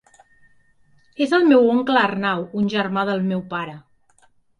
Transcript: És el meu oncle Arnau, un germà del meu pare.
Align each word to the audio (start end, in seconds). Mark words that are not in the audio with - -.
És 1.25 1.35
el 1.37 1.45
meu 1.51 1.67
oncle 1.73 2.01
Arnau, 2.05 2.41
un 2.63 2.71
germà 2.77 3.05
del 3.11 3.21
meu 3.29 3.45
pare. 3.53 3.77